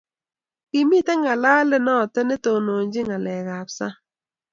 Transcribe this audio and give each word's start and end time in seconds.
kimito 0.69 1.13
ngalalet 1.21 1.83
noto 1.87 2.19
netondonochini 2.23 3.05
ngalekab 3.13 3.67
sang 3.77 3.97